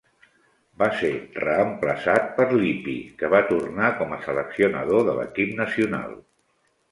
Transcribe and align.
Va 0.81 0.85
ser 1.01 1.11
reemplaçat 1.41 2.31
per 2.39 2.47
Lippi, 2.63 2.95
que 3.21 3.29
va 3.35 3.43
tornar 3.51 3.91
com 4.01 4.15
a 4.15 4.19
seleccionador 4.25 5.07
de 5.11 5.17
l'equip 5.21 5.55
nacional. 5.63 6.17